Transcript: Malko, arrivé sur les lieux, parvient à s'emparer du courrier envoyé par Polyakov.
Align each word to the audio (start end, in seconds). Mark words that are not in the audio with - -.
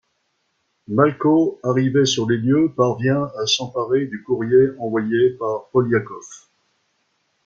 Malko, 0.87 1.59
arrivé 1.61 2.07
sur 2.07 2.27
les 2.27 2.37
lieux, 2.37 2.73
parvient 2.75 3.25
à 3.37 3.45
s'emparer 3.45 4.07
du 4.07 4.23
courrier 4.23 4.71
envoyé 4.79 5.29
par 5.37 5.67
Polyakov. 5.67 6.23